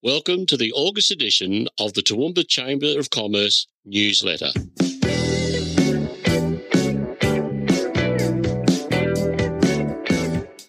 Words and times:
Welcome 0.00 0.46
to 0.46 0.56
the 0.56 0.70
August 0.70 1.10
edition 1.10 1.66
of 1.76 1.94
the 1.94 2.02
Toowoomba 2.02 2.46
Chamber 2.46 2.96
of 3.00 3.10
Commerce 3.10 3.66
newsletter. 3.84 4.50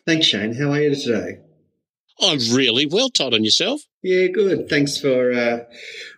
Thanks, 0.07 0.25
Shane. 0.25 0.55
How 0.55 0.71
are 0.71 0.81
you 0.81 0.95
today? 0.95 1.41
I'm 2.19 2.39
really 2.51 2.87
well, 2.87 3.11
Todd, 3.11 3.35
and 3.35 3.45
yourself? 3.45 3.81
Yeah, 4.01 4.29
good. 4.33 4.67
Thanks 4.67 4.99
for 4.99 5.31
uh, 5.31 5.59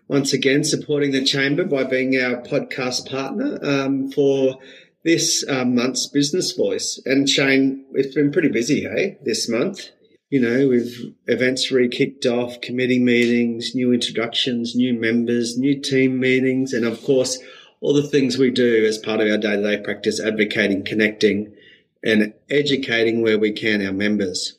once 0.07 0.31
again 0.31 0.63
supporting 0.63 1.11
the 1.11 1.25
Chamber 1.25 1.65
by 1.65 1.83
being 1.83 2.15
our 2.15 2.41
podcast 2.41 3.11
partner 3.11 3.59
um, 3.61 4.09
for 4.09 4.57
this 5.03 5.43
uh, 5.49 5.65
month's 5.65 6.07
Business 6.07 6.53
Voice. 6.53 6.97
And 7.05 7.29
Shane, 7.29 7.83
it's 7.91 8.15
been 8.15 8.31
pretty 8.31 8.47
busy, 8.47 8.83
hey, 8.83 9.17
this 9.25 9.49
month 9.49 9.89
you 10.31 10.39
know, 10.39 10.69
with 10.69 10.95
events 11.27 11.71
re 11.71 11.89
kicked 11.89 12.25
off, 12.25 12.61
committee 12.61 12.99
meetings, 12.99 13.75
new 13.75 13.93
introductions, 13.93 14.73
new 14.75 14.93
members, 14.93 15.57
new 15.57 15.79
team 15.79 16.19
meetings, 16.19 16.71
and 16.71 16.85
of 16.85 17.03
course, 17.03 17.37
all 17.81 17.93
the 17.93 18.07
things 18.07 18.37
we 18.37 18.49
do 18.49 18.85
as 18.85 18.97
part 18.97 19.19
of 19.19 19.29
our 19.29 19.37
day 19.37 19.57
to 19.57 19.61
day 19.61 19.83
practice, 19.83 20.21
advocating, 20.21 20.85
connecting, 20.85 21.53
and 22.01 22.33
educating 22.49 23.21
where 23.21 23.37
we 23.37 23.51
can 23.51 23.85
our 23.85 23.91
members. 23.91 24.57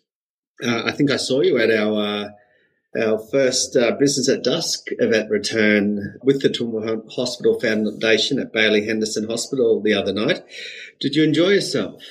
Uh, 0.63 0.83
I 0.85 0.93
think 0.93 1.11
I 1.11 1.17
saw 1.17 1.41
you 1.41 1.59
at 1.59 1.71
our 1.71 2.01
uh, 2.01 2.29
our 2.95 3.19
first 3.19 3.75
uh, 3.75 3.93
Business 3.93 4.29
at 4.29 4.45
Dusk 4.45 4.89
event 4.99 5.31
return 5.31 6.19
with 6.23 6.43
the 6.43 6.51
Toowoomba 6.51 7.11
Hospital 7.15 7.59
Foundation 7.59 8.39
at 8.39 8.53
Baillie 8.53 8.87
Henderson 8.87 9.27
Hospital 9.27 9.81
the 9.81 9.95
other 9.95 10.13
night. 10.13 10.43
Did 11.01 11.15
you 11.15 11.25
enjoy 11.25 11.49
yourself? 11.49 12.03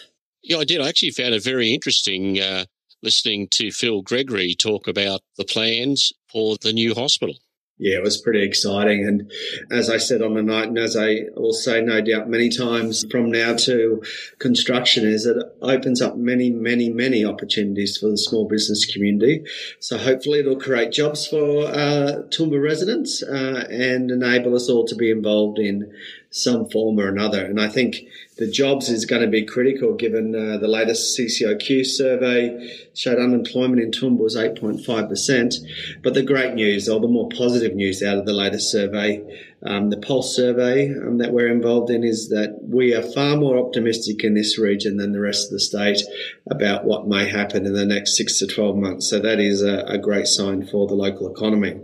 Yeah, 0.42 0.58
I 0.58 0.64
did. 0.64 0.82
I 0.82 0.90
actually 0.90 1.12
found 1.12 1.36
it 1.36 1.44
very 1.44 1.72
interesting. 1.72 2.40
Uh, 2.40 2.66
listening 3.04 3.48
to 3.52 3.72
Phil 3.72 4.02
Gregory 4.02 4.56
talk 4.56 4.88
about 4.88 5.22
the 5.38 5.46
plans 5.46 6.14
for 6.32 6.58
the 6.62 6.74
new 6.74 6.94
hospital. 6.94 7.36
Yeah, 7.82 7.98
it 7.98 8.04
was 8.04 8.22
pretty 8.22 8.44
exciting. 8.44 9.08
And 9.08 9.32
as 9.72 9.90
I 9.90 9.98
said 9.98 10.22
on 10.22 10.36
the 10.36 10.44
night, 10.44 10.68
and 10.68 10.78
as 10.78 10.96
I 10.96 11.22
will 11.36 11.52
say 11.52 11.82
no 11.82 12.00
doubt 12.00 12.30
many 12.30 12.50
times 12.50 13.04
from 13.10 13.32
now 13.32 13.56
to 13.56 14.04
construction, 14.38 15.08
is 15.08 15.26
it 15.26 15.38
opens 15.64 16.00
up 16.00 16.16
many, 16.16 16.52
many, 16.52 16.92
many 16.92 17.26
opportunities 17.26 17.98
for 17.98 18.10
the 18.10 18.20
small 18.20 18.48
business 18.48 18.86
community. 18.86 19.46
So 19.80 19.98
hopefully 19.98 20.42
it'll 20.42 20.60
create 20.60 20.92
jobs 20.92 21.26
for 21.26 21.66
uh, 21.66 22.22
Toowoomba 22.30 22.62
residents 22.62 23.24
uh, 23.24 23.66
and 23.72 24.12
enable 24.12 24.56
us 24.56 24.70
all 24.70 24.86
to 24.86 24.96
be 24.96 25.10
involved 25.10 25.58
in 25.58 25.92
some 26.32 26.70
form 26.70 26.98
or 26.98 27.10
another. 27.10 27.46
And 27.46 27.60
I 27.60 27.68
think 27.68 27.98
the 28.38 28.50
jobs 28.50 28.88
is 28.90 29.06
going 29.06 29.22
to 29.22 29.28
be 29.28 29.46
critical 29.46 29.94
given 29.94 30.34
uh, 30.34 30.58
the 30.58 30.68
latest 30.68 31.20
CCIQ 31.20 31.86
survey 31.86 32.88
showed 32.96 33.20
unemployment 33.20 33.82
in 33.82 33.92
Toowoomba 33.92 34.18
was 34.18 34.38
8.5%. 34.38 36.02
But 36.02 36.14
the 36.14 36.24
great 36.24 36.54
news, 36.54 36.88
or 36.88 37.02
the 37.02 37.10
more 37.10 37.28
positive 37.30 37.76
news 37.76 38.02
out 38.02 38.18
of 38.18 38.26
the 38.26 38.34
latest 38.34 38.72
survey, 38.72 39.22
um, 39.64 39.90
the 39.90 39.98
Pulse 39.98 40.34
survey 40.34 40.90
um, 40.90 41.18
that 41.18 41.34
we're 41.34 41.52
involved 41.52 41.92
in, 41.92 42.06
is 42.06 42.30
that 42.30 42.60
we 42.64 42.96
are 42.96 43.04
far 43.04 43.36
more 43.36 43.58
optimistic 43.58 44.24
in 44.24 44.34
this 44.34 44.58
region 44.58 44.96
than 44.96 45.12
the 45.12 45.20
rest 45.20 45.48
of 45.48 45.52
the 45.52 45.60
state 45.60 46.02
about 46.50 46.86
what 46.86 47.10
may 47.10 47.28
happen 47.28 47.66
in 47.66 47.74
the 47.74 47.86
next 47.86 48.16
six 48.16 48.40
to 48.40 48.48
12 48.48 48.78
months. 48.78 49.10
So 49.10 49.20
that 49.20 49.42
is 49.42 49.62
a, 49.62 49.84
a 49.86 49.98
great 49.98 50.28
sign 50.28 50.66
for 50.66 50.88
the 50.88 50.96
local 50.96 51.30
economy. 51.30 51.82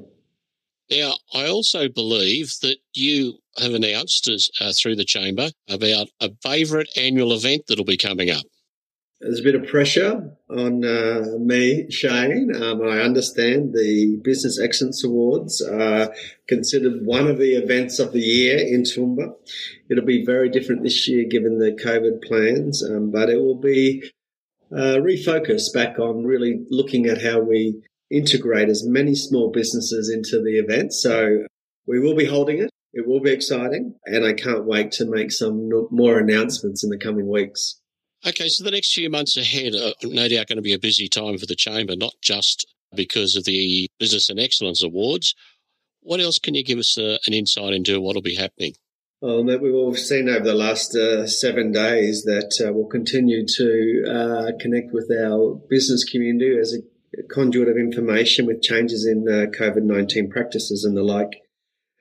Now, 0.90 1.14
I 1.34 1.48
also 1.48 1.90
believe 1.90 2.52
that 2.62 2.78
you 2.94 3.40
have 3.58 3.74
announced 3.74 4.30
uh, 4.62 4.72
through 4.72 4.96
the 4.96 5.06
chamber 5.06 5.50
about 5.70 6.08
a 6.22 6.30
favourite 6.42 6.88
annual 6.96 7.34
event 7.34 7.64
that'll 7.68 7.84
be 7.84 7.98
coming 7.98 8.30
up. 8.30 8.44
There's 9.20 9.40
a 9.40 9.44
bit 9.44 9.56
of 9.56 9.66
pressure 9.68 10.32
on 10.48 10.86
uh, 10.86 11.24
me, 11.40 11.90
Shane. 11.90 12.52
Um, 12.56 12.84
I 12.84 13.00
understand 13.00 13.74
the 13.74 14.20
Business 14.24 14.60
Excellence 14.62 15.04
Awards 15.04 15.60
are 15.60 16.14
considered 16.48 17.04
one 17.04 17.28
of 17.28 17.40
the 17.40 17.56
events 17.56 17.98
of 17.98 18.14
the 18.14 18.22
year 18.22 18.60
in 18.60 18.84
Toowoomba. 18.84 19.34
It'll 19.90 20.06
be 20.06 20.24
very 20.24 20.50
different 20.50 20.84
this 20.84 21.08
year 21.08 21.26
given 21.28 21.58
the 21.58 21.72
COVID 21.72 22.28
plans, 22.28 22.84
um, 22.84 23.10
but 23.10 23.30
it 23.30 23.38
will 23.38 23.60
be 23.60 24.04
uh, 24.72 25.00
refocused 25.02 25.74
back 25.74 25.98
on 25.98 26.24
really 26.24 26.64
looking 26.70 27.08
at 27.08 27.22
how 27.22 27.40
we 27.40 27.82
integrate 28.12 28.70
as 28.70 28.86
many 28.86 29.16
small 29.16 29.52
businesses 29.52 30.10
into 30.10 30.42
the 30.44 30.60
event. 30.60 30.94
So 30.94 31.46
we 31.86 32.00
will 32.00 32.16
be 32.16 32.26
holding 32.26 32.60
it. 32.60 32.70
It 32.94 33.08
will 33.08 33.20
be 33.20 33.32
exciting, 33.32 33.96
and 34.06 34.26
I 34.26 34.34
can't 34.34 34.66
wait 34.66 34.92
to 34.94 35.06
make 35.06 35.32
some 35.32 35.70
more 35.92 36.18
announcements 36.18 36.84
in 36.84 36.90
the 36.90 36.98
coming 36.98 37.28
weeks. 37.28 37.80
Okay, 38.26 38.48
so 38.48 38.64
the 38.64 38.72
next 38.72 38.94
few 38.94 39.10
months 39.10 39.38
ahead 39.38 39.74
are 39.76 39.94
no 40.04 40.28
doubt 40.28 40.48
going 40.48 40.56
to 40.58 40.64
be 40.64 40.74
a 40.74 40.80
busy 40.80 41.08
time 41.08 41.38
for 41.38 41.46
the 41.46 41.56
Chamber, 41.56 41.96
not 41.96 42.14
just 42.22 42.66
because 42.96 43.36
of 43.36 43.44
the 43.44 43.90
Business 44.00 44.30
and 44.30 44.40
Excellence 44.40 44.84
Awards. 44.84 45.36
What 46.02 46.20
else 46.20 46.40
can 46.40 46.56
you 46.56 46.64
give 46.64 46.80
us 46.80 46.98
uh, 46.98 47.18
an 47.28 47.34
insight 47.34 47.74
into 47.74 48.02
what 48.02 48.16
will 48.16 48.22
be 48.22 48.36
happening? 48.36 48.74
Well, 49.22 49.44
we've 49.44 49.74
all 49.74 49.96
seen 49.96 50.30
over 50.30 50.44
the 50.44 50.54
last 50.54 50.96
uh, 50.96 51.26
seven 51.28 51.72
days 51.72 52.24
that 52.24 52.64
uh, 52.64 52.72
we'll 52.72 52.88
continue 52.88 53.46
to 53.48 54.04
uh, 54.08 54.52
connect 54.60 54.94
with 54.94 55.12
our 55.12 55.60
business 55.70 56.04
community 56.04 56.58
as 56.58 56.74
a 56.74 56.82
conduit 57.30 57.68
of 57.68 57.78
information 57.78 58.46
with 58.46 58.62
changes 58.62 59.06
in 59.06 59.28
uh, 59.28 59.50
COVID 59.58 59.84
19 59.84 60.30
practices 60.30 60.84
and 60.84 60.96
the 60.96 61.04
like. 61.04 61.42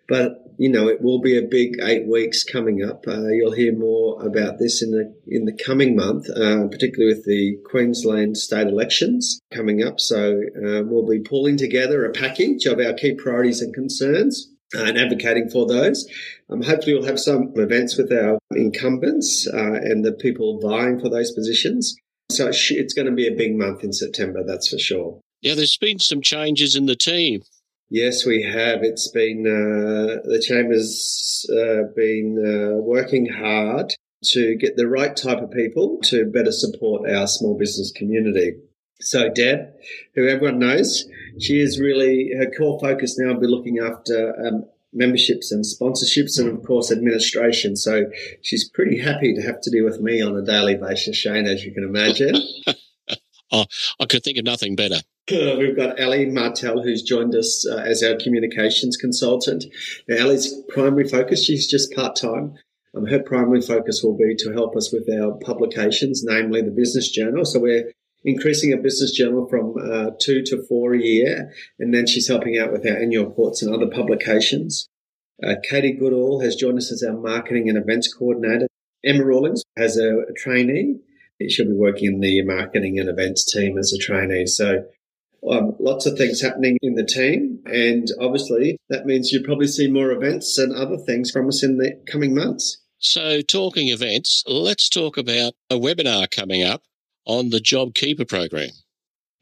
But 0.09 0.43
you 0.59 0.71
know, 0.71 0.89
it 0.89 1.03
will 1.03 1.21
be 1.21 1.37
a 1.37 1.43
big 1.43 1.77
eight 1.83 2.07
weeks 2.07 2.43
coming 2.43 2.83
up. 2.83 3.05
Uh, 3.07 3.29
you'll 3.29 3.53
hear 3.53 3.77
more 3.77 4.25
about 4.25 4.59
this 4.59 4.83
in 4.83 4.91
the 4.91 5.15
in 5.27 5.45
the 5.45 5.53
coming 5.53 5.95
month, 5.95 6.29
uh, 6.31 6.67
particularly 6.69 7.15
with 7.15 7.25
the 7.25 7.59
Queensland 7.69 8.39
state 8.39 8.67
elections 8.67 9.41
coming 9.53 9.83
up. 9.83 10.01
So 10.01 10.41
uh, 10.57 10.83
we'll 10.85 11.07
be 11.07 11.21
pulling 11.21 11.57
together 11.57 12.05
a 12.05 12.13
package 12.13 12.65
of 12.67 12.79
our 12.81 12.95
key 12.95 13.15
priorities 13.15 13.61
and 13.61 13.75
concerns 13.75 14.51
uh, 14.75 14.85
and 14.85 14.99
advocating 14.99 15.51
for 15.51 15.67
those. 15.67 16.09
Um, 16.49 16.63
hopefully, 16.63 16.95
we'll 16.95 17.07
have 17.07 17.21
some 17.21 17.53
events 17.57 17.97
with 17.97 18.13
our 18.13 18.39
incumbents 18.55 19.47
uh, 19.53 19.75
and 19.75 20.05
the 20.05 20.13
people 20.13 20.61
vying 20.61 21.01
for 21.01 21.11
those 21.11 21.33
positions. 21.33 21.97
So 22.29 22.49
it's 22.49 22.93
going 22.93 23.07
to 23.07 23.13
be 23.13 23.29
a 23.29 23.35
big 23.35 23.57
month 23.57 23.85
in 23.85 23.93
September, 23.93 24.43
that's 24.45 24.69
for 24.69 24.79
sure. 24.79 25.21
Yeah, 25.43 25.55
there's 25.55 25.77
been 25.77 25.99
some 25.99 26.21
changes 26.21 26.75
in 26.75 26.87
the 26.87 26.97
team. 26.97 27.43
Yes, 27.89 28.27
we 28.27 28.43
have. 28.43 28.83
It's 28.83 29.09
been 29.09 29.47
uh, 29.47 30.27
the 30.29 30.43
chamber's 30.45 31.47
uh, 31.53 31.93
been 31.95 32.37
uh, 32.37 32.79
working 32.79 33.27
hard 33.27 33.95
to 34.25 34.57
get 34.57 34.77
the 34.77 34.89
right 34.89 35.17
type 35.17 35.39
of 35.39 35.53
people 35.53 35.99
to 36.05 36.25
better 36.27 36.51
support 36.51 37.09
our 37.09 37.29
small 37.29 37.57
business 37.57 37.93
community. 37.93 38.57
So 39.01 39.29
Deb, 39.29 39.73
who 40.15 40.27
everyone 40.27 40.59
knows, 40.59 41.09
she 41.39 41.61
is 41.61 41.79
really 41.79 42.33
her 42.37 42.51
core 42.51 42.81
focus 42.81 43.19
now 43.19 43.35
will 43.35 43.41
be 43.41 43.47
looking 43.47 43.79
after 43.79 44.35
um, 44.45 44.65
memberships 44.97 45.53
and 45.53 45.65
sponsorships 45.65 46.41
and 46.41 46.49
of 46.49 46.65
course 46.65 46.91
administration. 46.91 47.77
So 47.77 48.07
she's 48.43 48.69
pretty 48.69 48.99
happy 48.99 49.35
to 49.35 49.43
have 49.43 49.61
to 49.61 49.71
deal 49.71 49.85
with 49.85 50.01
me 50.01 50.21
on 50.23 50.37
a 50.37 50.43
daily 50.43 50.77
basis, 50.77 51.17
Shane, 51.17 51.47
as 51.47 51.65
you 51.65 51.73
can 51.73 51.85
imagine. 51.85 52.35
oh, 53.53 53.67
I 54.01 54.07
could 54.07 54.25
think 54.25 54.39
of 54.39 54.45
nothing 54.45 54.75
better. 54.75 54.97
Uh, 55.31 55.57
we've 55.59 55.77
got 55.77 56.01
Ali 56.01 56.27
Martel, 56.27 56.83
who's 56.83 57.03
joined 57.03 57.35
us 57.35 57.67
uh, 57.69 57.79
as 57.79 58.03
our 58.03 58.17
communications 58.17 58.97
consultant. 58.97 59.65
Now, 60.09 60.25
Ali's 60.25 60.55
primary 60.69 61.09
focus, 61.09 61.45
she's 61.45 61.69
just 61.69 61.93
part 61.93 62.15
time. 62.15 62.55
Um, 62.97 63.07
her 63.07 63.19
primary 63.19 63.61
focus 63.61 64.03
will 64.03 64.17
be 64.17 64.37
to 64.37 64.53
help 64.53 64.77
us 64.77 64.93
with 64.93 65.09
our 65.13 65.33
publications, 65.39 66.23
namely 66.25 66.63
the 66.63 66.71
business 66.71 67.11
journal. 67.11 67.45
So 67.45 67.59
we're 67.59 67.91
increasing 68.27 68.73
a 68.73 68.77
business 68.77 69.13
journal 69.13 69.47
from 69.49 69.75
uh, 69.81 70.11
two 70.21 70.43
to 70.43 70.63
four 70.69 70.95
a 70.95 71.01
year, 71.01 71.53
and 71.79 71.95
then 71.95 72.07
she's 72.07 72.29
helping 72.29 72.59
out 72.59 72.73
with 72.73 72.85
our 72.85 72.97
annual 72.97 73.25
reports 73.25 73.63
and 73.63 73.73
other 73.73 73.87
publications. 73.87 74.89
Uh, 75.43 75.55
Katie 75.63 75.93
Goodall 75.93 76.41
has 76.41 76.57
joined 76.57 76.79
us 76.79 76.93
as 76.93 77.03
our 77.03 77.17
marketing 77.17 77.69
and 77.69 77.79
events 77.79 78.13
coordinator. 78.13 78.67
Emma 79.05 79.25
Rawlings 79.25 79.63
has 79.77 79.97
a, 79.97 80.19
a 80.29 80.33
trainee. 80.37 80.97
She'll 81.49 81.67
be 81.67 81.73
working 81.73 82.15
in 82.15 82.21
the 82.21 82.43
marketing 82.43 82.99
and 82.99 83.09
events 83.09 83.51
team 83.51 83.79
as 83.79 83.93
a 83.93 83.99
trainee. 83.99 84.47
So 84.47 84.85
um, 85.49 85.77
lots 85.79 86.07
of 86.07 86.17
things 86.17 86.41
happening 86.41 86.79
in 86.81 86.95
the 86.95 87.05
team. 87.05 87.61
And 87.67 88.09
obviously, 88.19 88.79
that 88.89 89.05
means 89.05 89.31
you'll 89.31 89.45
probably 89.45 89.69
see 89.69 89.87
more 89.87 90.11
events 90.11 90.59
and 90.59 90.75
other 90.75 90.97
things 90.97 91.31
from 91.31 91.49
us 91.49 91.63
in 91.63 91.77
the 91.77 92.01
coming 92.11 92.35
months. 92.35 92.83
So, 92.99 93.43
talking 93.43 93.89
events, 93.89 94.43
let's 94.47 94.89
talk 94.89 95.19
about 95.19 95.53
a 95.69 95.75
webinar 95.75 96.31
coming 96.31 96.63
up 96.63 96.83
on 97.27 97.51
the 97.51 97.59
JobKeeper 97.59 98.29
program. 98.29 98.71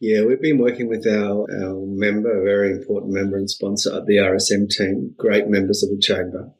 Yeah, 0.00 0.24
we've 0.24 0.40
been 0.40 0.58
working 0.58 0.88
with 0.88 1.06
our, 1.06 1.46
our 1.50 1.86
member, 1.86 2.40
a 2.40 2.44
very 2.44 2.72
important 2.72 3.12
member 3.12 3.36
and 3.36 3.48
sponsor, 3.48 3.90
of 3.90 4.06
the 4.06 4.16
RSM 4.16 4.68
team, 4.68 5.14
great 5.16 5.48
members 5.48 5.82
of 5.82 5.90
the 5.90 5.98
Chamber, 5.98 6.50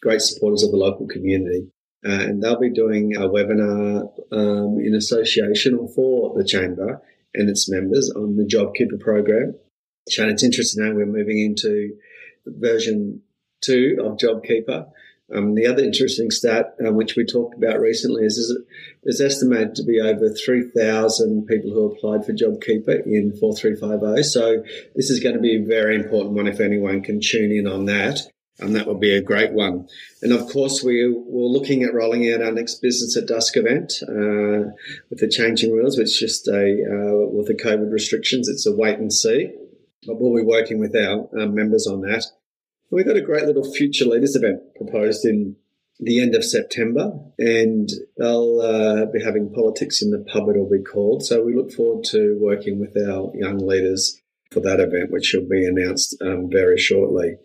great 0.00 0.20
supporters 0.20 0.62
of 0.62 0.70
the 0.70 0.76
local 0.76 1.06
community. 1.06 1.70
Uh, 2.06 2.20
and 2.20 2.42
they'll 2.42 2.60
be 2.60 2.70
doing 2.70 3.16
a 3.16 3.20
webinar 3.20 4.08
um, 4.30 4.78
in 4.78 4.94
association 4.94 5.88
for 5.88 6.34
the 6.36 6.44
Chamber 6.44 7.02
and 7.34 7.48
its 7.48 7.68
members 7.68 8.10
on 8.14 8.36
the 8.36 8.44
JobKeeper 8.44 9.00
program. 9.00 9.54
Shane, 10.08 10.28
it's 10.28 10.44
interesting 10.44 10.84
now 10.84 10.94
we're 10.94 11.06
moving 11.06 11.38
into 11.38 11.96
version 12.46 13.22
two 13.62 13.96
of 14.04 14.18
JobKeeper. 14.18 14.86
Um, 15.34 15.54
the 15.54 15.66
other 15.66 15.82
interesting 15.82 16.30
stat, 16.30 16.74
uh, 16.84 16.92
which 16.92 17.16
we 17.16 17.24
talked 17.24 17.56
about 17.56 17.80
recently, 17.80 18.24
is, 18.24 18.38
is 18.38 18.56
there's 19.02 19.20
estimated 19.20 19.74
to 19.76 19.82
be 19.82 20.00
over 20.00 20.32
3,000 20.32 21.46
people 21.46 21.70
who 21.70 21.92
applied 21.92 22.24
for 22.24 22.32
JobKeeper 22.32 23.04
in 23.06 23.36
4350. 23.38 24.22
So 24.22 24.62
this 24.94 25.10
is 25.10 25.20
going 25.20 25.34
to 25.34 25.40
be 25.40 25.56
a 25.56 25.66
very 25.66 25.96
important 25.96 26.34
one 26.34 26.46
if 26.46 26.60
anyone 26.60 27.02
can 27.02 27.20
tune 27.20 27.52
in 27.52 27.66
on 27.66 27.86
that. 27.86 28.20
And 28.60 28.76
that 28.76 28.86
would 28.86 29.00
be 29.00 29.16
a 29.16 29.20
great 29.20 29.52
one. 29.52 29.88
And 30.22 30.32
of 30.32 30.48
course, 30.48 30.80
we, 30.80 31.12
we're 31.12 31.48
looking 31.48 31.82
at 31.82 31.92
rolling 31.92 32.32
out 32.32 32.40
our 32.40 32.52
next 32.52 32.80
Business 32.80 33.16
at 33.16 33.26
Dusk 33.26 33.56
event 33.56 33.94
uh, 34.02 34.70
with 35.10 35.18
the 35.18 35.28
changing 35.28 35.72
rules, 35.72 35.98
which 35.98 36.20
just 36.20 36.46
a, 36.46 36.54
uh, 36.54 37.26
with 37.32 37.48
the 37.48 37.60
COVID 37.60 37.90
restrictions, 37.90 38.48
it's 38.48 38.64
a 38.64 38.72
wait 38.72 38.98
and 38.98 39.12
see. 39.12 39.52
But 40.06 40.20
we'll 40.20 40.36
be 40.36 40.46
working 40.46 40.78
with 40.78 40.94
our 40.94 41.28
um, 41.36 41.56
members 41.56 41.88
on 41.88 42.02
that. 42.02 42.24
We've 42.90 43.06
got 43.06 43.16
a 43.16 43.22
great 43.22 43.44
little 43.44 43.72
future 43.72 44.04
leaders 44.04 44.36
event 44.36 44.60
proposed 44.76 45.24
in 45.24 45.56
the 46.00 46.20
end 46.20 46.34
of 46.34 46.44
September, 46.44 47.12
and 47.38 47.88
they'll 48.18 48.60
uh, 48.60 49.06
be 49.06 49.22
having 49.22 49.52
politics 49.52 50.02
in 50.02 50.10
the 50.10 50.24
pub. 50.32 50.48
It'll 50.48 50.68
be 50.68 50.82
called. 50.82 51.24
So 51.24 51.42
we 51.42 51.54
look 51.54 51.72
forward 51.72 52.04
to 52.10 52.38
working 52.40 52.78
with 52.78 52.96
our 52.96 53.32
young 53.34 53.58
leaders 53.58 54.20
for 54.50 54.60
that 54.60 54.80
event, 54.80 55.10
which 55.10 55.34
will 55.34 55.48
be 55.48 55.66
announced 55.66 56.16
um, 56.20 56.48
very 56.50 56.78
shortly. 56.78 57.36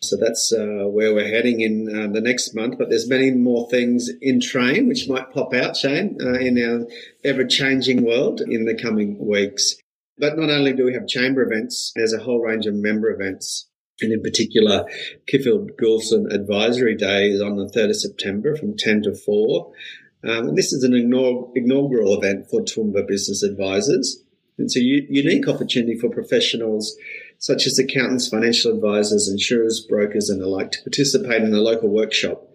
So 0.00 0.16
that's 0.16 0.52
uh, 0.52 0.84
where 0.86 1.14
we're 1.14 1.28
heading 1.28 1.60
in 1.60 1.88
uh, 1.88 2.12
the 2.12 2.20
next 2.20 2.54
month. 2.54 2.76
But 2.78 2.90
there's 2.90 3.08
many 3.08 3.30
more 3.30 3.68
things 3.70 4.10
in 4.20 4.40
train 4.40 4.86
which 4.86 5.08
might 5.08 5.32
pop 5.32 5.54
out, 5.54 5.76
Shane, 5.76 6.18
uh, 6.20 6.34
in 6.34 6.58
our 6.62 6.86
ever-changing 7.24 8.04
world 8.04 8.42
in 8.42 8.66
the 8.66 8.74
coming 8.74 9.18
weeks. 9.18 9.76
But 10.18 10.36
not 10.38 10.50
only 10.50 10.72
do 10.72 10.84
we 10.84 10.94
have 10.94 11.06
chamber 11.06 11.42
events, 11.42 11.92
there's 11.96 12.12
a 12.12 12.22
whole 12.22 12.40
range 12.40 12.66
of 12.66 12.74
member 12.74 13.10
events 13.10 13.68
and 14.00 14.12
in 14.12 14.22
particular, 14.22 14.86
Clifford 15.28 15.76
Gouldson 15.76 16.32
Advisory 16.32 16.96
Day 16.96 17.30
is 17.30 17.40
on 17.40 17.56
the 17.56 17.66
3rd 17.66 17.90
of 17.90 17.96
September 17.96 18.56
from 18.56 18.76
10 18.76 19.02
to 19.02 19.14
4. 19.14 19.72
Um, 20.24 20.48
and 20.48 20.58
this 20.58 20.72
is 20.72 20.82
an 20.82 20.94
inaugural 20.94 22.16
event 22.16 22.48
for 22.48 22.62
Toowoomba 22.62 23.06
business 23.06 23.42
advisors. 23.42 24.22
It's 24.58 24.76
a 24.76 24.80
u- 24.80 25.06
unique 25.08 25.48
opportunity 25.48 25.98
for 25.98 26.08
professionals 26.08 26.96
such 27.38 27.66
as 27.66 27.78
accountants, 27.78 28.28
financial 28.28 28.72
advisors, 28.72 29.28
insurers, 29.28 29.80
brokers, 29.80 30.28
and 30.28 30.40
the 30.40 30.46
like 30.46 30.70
to 30.72 30.82
participate 30.82 31.42
in 31.42 31.52
a 31.52 31.60
local 31.60 31.88
workshop 31.88 32.48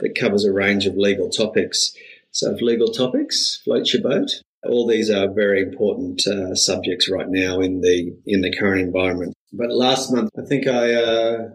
that 0.00 0.18
covers 0.18 0.44
a 0.44 0.52
range 0.52 0.86
of 0.86 0.96
legal 0.96 1.30
topics. 1.30 1.94
So, 2.32 2.52
if 2.52 2.60
legal 2.60 2.88
topics 2.88 3.60
float 3.62 3.92
your 3.92 4.02
boat, 4.02 4.42
all 4.64 4.86
these 4.86 5.10
are 5.10 5.32
very 5.32 5.62
important 5.62 6.26
uh, 6.26 6.54
subjects 6.54 7.10
right 7.10 7.28
now 7.28 7.60
in 7.60 7.80
the 7.80 8.16
in 8.26 8.42
the 8.42 8.56
current 8.56 8.80
environment. 8.80 9.34
But 9.52 9.70
last 9.70 10.12
month, 10.12 10.30
I 10.38 10.42
think 10.46 10.66
I 10.66 10.94
uh, 10.94 11.48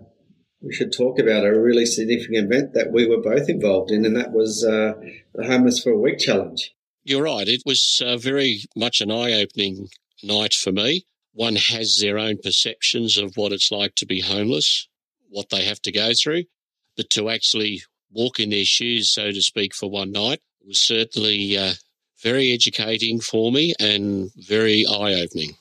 we 0.62 0.74
should 0.74 0.92
talk 0.92 1.20
about 1.20 1.46
a 1.46 1.60
really 1.60 1.86
significant 1.86 2.52
event 2.52 2.74
that 2.74 2.92
we 2.92 3.08
were 3.08 3.22
both 3.22 3.50
involved 3.50 3.92
in, 3.92 4.06
and 4.06 4.16
that 4.16 4.32
was 4.32 4.66
uh, 4.66 4.94
the 5.34 5.46
Homeless 5.46 5.82
for 5.82 5.92
a 5.92 6.00
Week 6.00 6.20
challenge. 6.20 6.74
You're 7.04 7.24
right. 7.24 7.48
It 7.48 7.64
was 7.66 8.02
uh, 8.04 8.18
very 8.18 8.64
much 8.76 9.00
an 9.00 9.12
eye-opening 9.12 9.88
night 10.24 10.54
for 10.54 10.74
me. 10.74 11.06
One 11.34 11.56
has 11.56 12.00
their 12.02 12.18
own 12.18 12.40
perceptions 12.44 13.18
of 13.18 13.38
what 13.38 13.54
it's 13.54 13.72
like 13.72 13.96
to 13.96 14.06
be 14.06 14.20
homeless, 14.20 14.90
what 15.30 15.50
they 15.50 15.64
have 15.64 15.82
to 15.84 15.92
go 15.92 16.12
through, 16.22 16.44
but 16.98 17.10
to 17.12 17.30
actually 17.30 17.82
walk 18.12 18.40
in 18.40 18.50
their 18.50 18.66
shoes, 18.66 19.10
so 19.10 19.32
to 19.32 19.42
speak, 19.42 19.74
for 19.74 19.90
one 19.90 20.12
night 20.12 20.42
was 20.66 20.82
certainly 20.82 21.58
uh, 21.58 21.74
very 22.22 22.54
educating 22.54 23.20
for 23.20 23.52
me 23.52 23.74
and 23.80 24.32
very 24.36 24.86
eye-opening. 24.86 25.56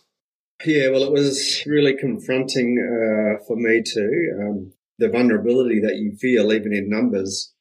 Yeah, 0.64 0.88
well, 0.88 1.04
it 1.04 1.12
was 1.12 1.62
really 1.66 1.94
confronting 1.94 2.78
uh, 2.78 3.44
for 3.46 3.56
me 3.56 3.82
too. 3.82 4.38
Um, 4.40 4.72
the 4.98 5.08
vulnerability 5.08 5.80
that 5.80 5.96
you 5.96 6.16
feel, 6.16 6.52
even 6.52 6.72
in 6.72 6.88
numbers. 6.88 7.52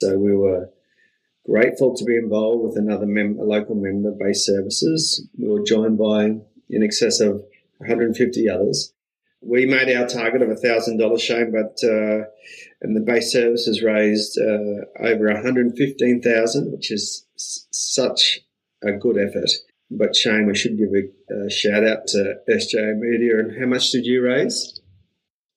So 0.00 0.18
we 0.18 0.36
were 0.36 0.70
grateful 1.44 1.96
to 1.96 2.04
be 2.04 2.16
involved 2.16 2.62
with 2.62 2.76
another 2.76 3.06
mem- 3.06 3.38
local 3.38 3.74
member 3.74 4.12
Base 4.12 4.46
Services. 4.46 5.26
We 5.36 5.48
were 5.48 5.64
joined 5.64 5.98
by 5.98 6.36
in 6.70 6.82
excess 6.82 7.20
of 7.20 7.42
150 7.78 8.48
others. 8.48 8.92
We 9.44 9.66
made 9.66 9.94
our 9.94 10.06
target 10.06 10.42
of 10.42 10.48
$1,000, 10.48 11.20
Shane, 11.20 11.50
but 11.52 11.78
uh, 11.86 12.26
and 12.80 12.96
the 12.96 13.00
Base 13.00 13.32
Services 13.32 13.82
raised 13.82 14.38
uh, 14.40 14.84
over 15.00 15.26
115,000, 15.32 16.72
which 16.72 16.90
is 16.90 17.26
s- 17.36 17.66
such 17.70 18.40
a 18.84 18.92
good 18.92 19.18
effort. 19.18 19.50
But 19.90 20.16
Shane, 20.16 20.46
we 20.46 20.54
should 20.56 20.78
give 20.78 20.88
a, 20.94 21.44
a 21.44 21.50
shout 21.50 21.84
out 21.84 22.06
to 22.08 22.36
SJ 22.48 22.96
Media. 22.98 23.38
And 23.40 23.58
how 23.60 23.66
much 23.66 23.90
did 23.90 24.06
you 24.06 24.22
raise? 24.22 24.80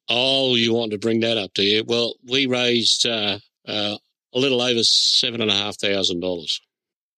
Oh, 0.10 0.56
you 0.56 0.74
want 0.74 0.92
to 0.92 0.98
bring 0.98 1.22
that 1.22 1.38
up, 1.38 1.54
do 1.54 1.64
you? 1.64 1.84
Well, 1.86 2.16
we 2.28 2.46
raised 2.46 3.06
uh, 3.06 3.40
uh, 3.68 3.98
a 4.34 4.40
little 4.40 4.62
over 4.62 4.84
seven 4.84 5.42
and 5.42 5.50
a 5.50 5.56
half 5.56 5.78
thousand 5.80 6.20
dollars. 6.20 6.62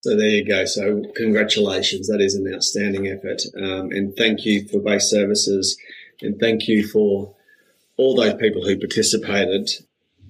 So 0.02 0.16
there 0.16 0.28
you 0.28 0.46
go. 0.46 0.64
So 0.64 1.02
congratulations. 1.16 2.08
That 2.08 2.20
is 2.20 2.34
an 2.34 2.50
outstanding 2.54 3.08
effort. 3.08 3.42
Um, 3.56 3.90
and 3.90 4.14
thank 4.16 4.44
you 4.44 4.66
for 4.68 4.80
base 4.80 5.10
services 5.10 5.76
and 6.20 6.38
thank 6.38 6.68
you 6.68 6.86
for 6.86 7.34
all 7.96 8.14
those 8.14 8.34
people 8.34 8.64
who 8.64 8.78
participated. 8.78 9.70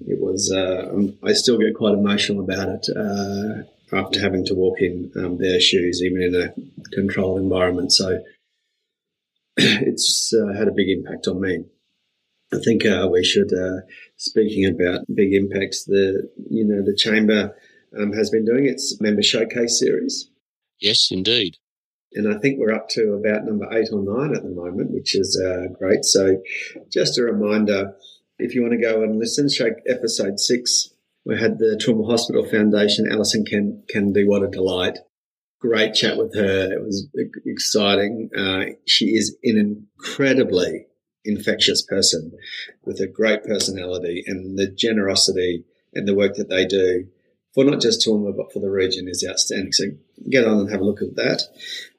It 0.06 0.20
was, 0.20 0.52
uh, 0.52 0.92
I 1.26 1.32
still 1.32 1.58
get 1.58 1.74
quite 1.74 1.94
emotional 1.94 2.40
about 2.40 2.68
it. 2.68 2.88
Uh, 2.96 3.64
after 3.92 4.20
having 4.20 4.44
to 4.44 4.54
walk 4.54 4.80
in 4.80 5.10
um, 5.16 5.38
their 5.38 5.60
shoes, 5.60 6.02
even 6.02 6.22
in 6.22 6.34
a 6.34 6.94
controlled 6.94 7.40
environment. 7.40 7.92
So 7.92 8.22
it's 9.56 10.32
uh, 10.34 10.56
had 10.56 10.68
a 10.68 10.72
big 10.72 10.88
impact 10.88 11.26
on 11.26 11.40
me. 11.40 11.64
I 12.52 12.58
think 12.64 12.86
uh, 12.86 13.08
we 13.10 13.24
should, 13.24 13.52
uh, 13.52 13.80
speaking 14.16 14.64
about 14.64 15.04
big 15.14 15.34
impacts, 15.34 15.84
the 15.84 16.30
you 16.50 16.64
know 16.64 16.82
the 16.82 16.96
chamber 16.96 17.54
um, 17.98 18.12
has 18.12 18.30
been 18.30 18.44
doing 18.44 18.66
its 18.66 18.98
member 19.00 19.22
showcase 19.22 19.78
series. 19.78 20.30
Yes, 20.80 21.08
indeed. 21.10 21.56
And 22.14 22.32
I 22.32 22.38
think 22.38 22.58
we're 22.58 22.72
up 22.72 22.88
to 22.90 23.12
about 23.12 23.44
number 23.44 23.68
eight 23.72 23.88
or 23.92 24.02
nine 24.02 24.34
at 24.34 24.42
the 24.42 24.48
moment, 24.48 24.92
which 24.92 25.14
is 25.14 25.40
uh, 25.44 25.72
great. 25.78 26.04
So, 26.04 26.40
just 26.90 27.18
a 27.18 27.22
reminder 27.22 27.94
if 28.38 28.54
you 28.54 28.62
want 28.62 28.72
to 28.72 28.80
go 28.80 29.02
and 29.02 29.18
listen, 29.18 29.48
show 29.50 29.70
episode 29.86 30.40
six 30.40 30.90
we 31.28 31.38
had 31.38 31.58
the 31.58 31.78
Toowoomba 31.84 32.10
Hospital 32.10 32.42
Foundation, 32.42 33.06
Alison 33.10 33.44
Ken- 33.44 33.82
Kennedy. 33.86 34.26
What 34.26 34.42
a 34.42 34.48
delight. 34.48 34.98
Great 35.60 35.92
chat 35.92 36.16
with 36.16 36.34
her. 36.34 36.72
It 36.72 36.82
was 36.82 37.06
exciting. 37.44 38.30
Uh, 38.34 38.64
she 38.86 39.08
is 39.08 39.36
an 39.42 39.58
incredibly 39.58 40.86
infectious 41.26 41.82
person 41.82 42.32
with 42.82 42.98
a 43.00 43.06
great 43.06 43.44
personality 43.44 44.24
and 44.26 44.56
the 44.58 44.68
generosity 44.70 45.64
and 45.92 46.08
the 46.08 46.14
work 46.14 46.36
that 46.36 46.48
they 46.48 46.64
do 46.64 47.08
for 47.54 47.64
not 47.64 47.82
just 47.82 48.06
Toowoomba 48.06 48.34
but 48.34 48.50
for 48.50 48.60
the 48.60 48.70
region 48.70 49.06
is 49.06 49.26
outstanding. 49.28 49.72
So 49.72 49.84
get 50.30 50.46
on 50.46 50.60
and 50.60 50.70
have 50.70 50.80
a 50.80 50.84
look 50.84 51.02
at 51.02 51.16
that. 51.16 51.42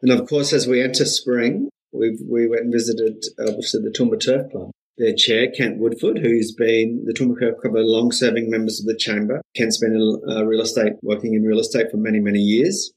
And 0.02 0.12
of 0.12 0.28
course, 0.28 0.54
as 0.54 0.68
we 0.68 0.82
enter 0.82 1.06
spring, 1.06 1.70
we 1.92 2.18
we 2.28 2.48
went 2.48 2.64
and 2.64 2.74
visited 2.74 3.24
obviously 3.40 3.82
the 3.82 3.92
Toowoomba 3.92 4.20
Turf 4.20 4.52
Club 4.52 4.72
their 5.00 5.16
chair, 5.16 5.50
Kent 5.50 5.80
Woodford, 5.80 6.20
who's 6.20 6.54
been 6.54 7.06
the 7.06 7.14
Toowoomba 7.14 7.58
Club 7.58 7.76
a 7.76 7.80
long 7.80 8.12
serving 8.12 8.52
members 8.52 8.82
of 8.82 8.86
the 8.86 8.98
chamber. 8.98 9.42
Kent's 9.56 9.80
been 9.80 9.94
in 9.94 10.22
uh, 10.30 10.46
real 10.46 10.62
estate, 10.62 10.94
working 11.02 11.34
in 11.34 11.44
real 11.44 11.60
estate 11.60 11.90
for 11.90 11.98
many, 11.98 12.20
many 12.20 12.40
years. 12.40 12.92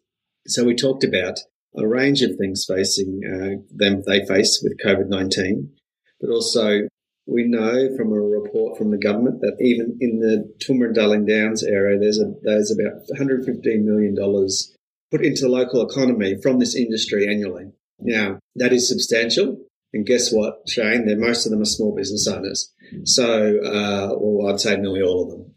So 0.46 0.64
we 0.64 0.74
talked 0.74 1.04
about 1.04 1.38
a 1.76 1.86
range 1.86 2.20
of 2.22 2.36
things 2.36 2.66
facing 2.68 3.20
uh, 3.24 3.62
them, 3.74 4.02
they 4.04 4.26
face 4.26 4.60
with 4.62 4.80
COVID 4.84 5.08
19, 5.08 5.70
but 6.20 6.30
also 6.30 6.88
we 7.26 7.44
know 7.44 7.96
from 7.96 8.12
a 8.12 8.20
report 8.20 8.76
from 8.76 8.90
the 8.90 8.98
government 8.98 9.40
that 9.40 9.56
even 9.60 9.96
in 10.00 10.18
the 10.18 10.52
Toowoomba 10.58 10.86
and 10.86 10.94
Darling 10.94 11.26
Downs 11.26 11.62
area, 11.62 11.98
there's 11.98 12.18
a, 12.18 12.34
there's 12.42 12.72
about 12.72 13.00
$115 13.16 13.62
million 13.84 14.16
put 15.12 15.24
into 15.24 15.42
the 15.42 15.48
local 15.48 15.86
economy 15.86 16.36
from 16.42 16.58
this 16.58 16.74
industry 16.74 17.28
annually. 17.28 17.66
Now, 18.00 18.38
that 18.56 18.72
is 18.72 18.88
substantial. 18.88 19.58
And 19.92 20.06
guess 20.06 20.32
what, 20.32 20.68
Shane? 20.68 21.06
They're, 21.06 21.18
most 21.18 21.44
of 21.44 21.52
them 21.52 21.60
are 21.60 21.66
small 21.66 21.94
business 21.94 22.26
owners. 22.26 22.72
So, 23.04 23.58
uh, 23.58 24.16
well, 24.18 24.52
I'd 24.52 24.60
say 24.60 24.76
nearly 24.76 25.02
all 25.02 25.24
of 25.24 25.30
them. 25.30 25.54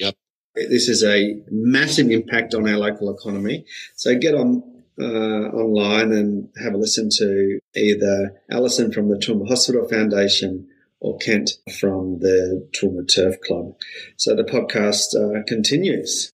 Yep. 0.00 0.14
This 0.54 0.88
is 0.88 1.04
a 1.04 1.36
massive 1.50 2.10
impact 2.10 2.54
on 2.54 2.68
our 2.68 2.78
local 2.78 3.14
economy. 3.14 3.66
So 3.94 4.16
get 4.16 4.34
on 4.34 4.62
uh, 4.98 5.02
online 5.04 6.12
and 6.12 6.48
have 6.62 6.72
a 6.72 6.78
listen 6.78 7.08
to 7.18 7.58
either 7.74 8.40
Alison 8.50 8.92
from 8.92 9.08
the 9.08 9.16
Toowoomba 9.16 9.48
Hospital 9.48 9.86
Foundation 9.88 10.68
or 11.00 11.18
Kent 11.18 11.50
from 11.78 12.20
the 12.20 12.66
Toowoomba 12.72 13.12
Turf 13.12 13.40
Club. 13.40 13.74
So 14.16 14.34
the 14.34 14.44
podcast 14.44 15.14
uh, 15.14 15.42
continues. 15.46 16.30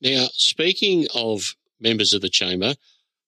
Now, 0.00 0.26
speaking 0.32 1.06
of 1.14 1.54
members 1.82 2.12
of 2.12 2.20
the 2.20 2.28
Chamber, 2.28 2.74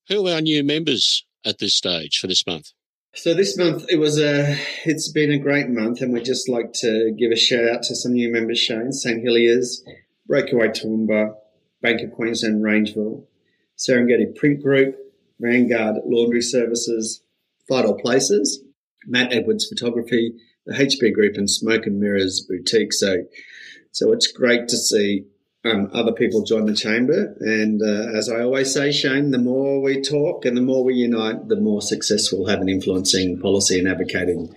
who 0.08 0.26
are 0.28 0.34
our 0.34 0.40
new 0.40 0.62
members 0.64 1.24
at 1.44 1.58
this 1.58 1.74
stage 1.74 2.18
for 2.18 2.26
this 2.26 2.46
month? 2.46 2.70
So 3.16 3.32
this 3.32 3.56
month 3.56 3.84
it 3.88 3.98
was 3.98 4.18
a 4.18 4.56
it's 4.84 5.10
been 5.10 5.30
a 5.30 5.38
great 5.38 5.68
month 5.68 6.00
and 6.00 6.12
we'd 6.12 6.24
just 6.24 6.48
like 6.48 6.72
to 6.80 7.14
give 7.16 7.30
a 7.30 7.36
shout 7.36 7.68
out 7.68 7.82
to 7.84 7.94
some 7.94 8.12
new 8.12 8.30
members 8.30 8.58
Shane, 8.58 8.90
St 8.90 9.24
Hilliers, 9.24 9.82
Breakaway 10.26 10.68
Toowoomba, 10.68 11.34
Bank 11.80 12.00
of 12.02 12.12
Queensland 12.12 12.64
Rangeville, 12.64 13.24
Serengeti 13.78 14.34
Print 14.34 14.60
Group, 14.62 14.96
Vanguard 15.38 15.96
Laundry 16.04 16.42
Services, 16.42 17.22
Vital 17.68 17.94
Places, 17.94 18.64
Matt 19.06 19.32
Edwards 19.32 19.68
Photography, 19.68 20.34
the 20.66 20.74
HB 20.74 21.14
Group 21.14 21.36
and 21.36 21.48
Smoke 21.48 21.86
and 21.86 22.00
Mirrors 22.00 22.44
Boutique. 22.48 22.92
So 22.92 23.24
So 23.92 24.12
it's 24.12 24.26
great 24.26 24.66
to 24.68 24.76
see 24.76 25.26
um, 25.64 25.90
other 25.92 26.12
people 26.12 26.44
join 26.44 26.66
the 26.66 26.74
chamber. 26.74 27.34
And 27.40 27.80
uh, 27.82 28.16
as 28.16 28.28
I 28.28 28.42
always 28.42 28.72
say, 28.72 28.92
Shane, 28.92 29.30
the 29.30 29.38
more 29.38 29.80
we 29.80 30.02
talk 30.02 30.44
and 30.44 30.56
the 30.56 30.62
more 30.62 30.84
we 30.84 30.94
unite, 30.94 31.48
the 31.48 31.60
more 31.60 31.80
success 31.80 32.30
we'll 32.30 32.48
have 32.48 32.60
in 32.60 32.68
influencing 32.68 33.40
policy 33.40 33.78
and 33.78 33.88
advocating 33.88 34.54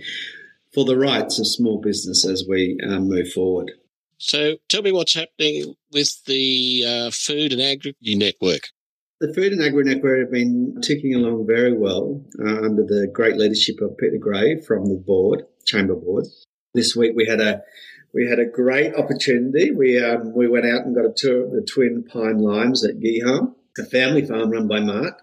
for 0.73 0.85
the 0.85 0.97
rights 0.97 1.39
of 1.39 1.47
small 1.47 1.79
business 1.79 2.27
as 2.27 2.45
we 2.47 2.77
um, 2.87 3.09
move 3.09 3.31
forward. 3.31 3.71
So 4.17 4.57
tell 4.67 4.81
me 4.81 4.91
what's 4.91 5.13
happening 5.13 5.75
with 5.91 6.23
the 6.25 6.83
uh, 6.87 7.11
Food 7.11 7.53
and 7.53 7.61
Agri 7.61 7.95
Network. 8.01 8.69
The 9.19 9.33
Food 9.33 9.53
and 9.53 9.63
Agri 9.63 9.83
Network 9.83 10.19
have 10.19 10.31
been 10.31 10.79
ticking 10.81 11.15
along 11.15 11.47
very 11.47 11.75
well 11.75 12.23
uh, 12.39 12.65
under 12.65 12.83
the 12.83 13.09
great 13.11 13.37
leadership 13.37 13.79
of 13.81 13.97
Peter 13.97 14.17
Gray 14.19 14.59
from 14.61 14.85
the 14.85 14.95
board, 14.95 15.43
Chamber 15.65 15.95
Board. 15.95 16.25
This 16.73 16.95
week 16.95 17.13
we 17.15 17.25
had 17.25 17.41
a 17.41 17.61
we 18.13 18.27
had 18.27 18.39
a 18.39 18.45
great 18.45 18.95
opportunity. 18.95 19.71
We 19.71 20.03
um, 20.03 20.33
we 20.33 20.47
went 20.47 20.65
out 20.65 20.85
and 20.85 20.95
got 20.95 21.05
a 21.05 21.13
tour 21.15 21.45
of 21.45 21.51
the 21.51 21.61
twin 21.61 22.03
pine 22.03 22.39
limes 22.39 22.85
at 22.85 22.99
Geham, 22.99 23.55
a 23.77 23.85
family 23.85 24.25
farm 24.25 24.51
run 24.51 24.67
by 24.67 24.79
Mark, 24.79 25.21